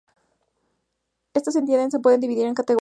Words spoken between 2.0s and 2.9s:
dividir en categorías.